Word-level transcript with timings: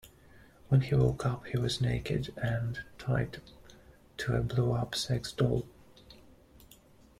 When 0.69 0.81
he 0.81 0.95
woke 0.95 1.27
up, 1.27 1.45
he 1.45 1.59
was 1.59 1.79
naked 1.79 2.33
and 2.35 2.79
tied 2.97 3.39
to 4.17 4.35
a 4.35 4.41
blow-up 4.41 4.95
sex 4.95 5.31
doll. 5.31 5.67